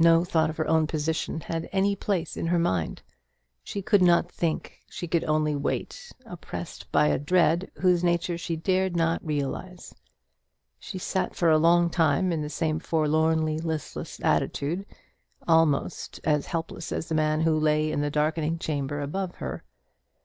[0.00, 3.02] No thought of her own position had any place in her mind.
[3.62, 8.56] She could not think; she could only wait, oppressed by a dread whose nature she
[8.56, 9.94] dared not realize.
[10.80, 14.86] She sat for a long time in the same forlornly listless attitude,
[15.46, 19.62] almost as helpless as the man who lay in the darkened chamber above her.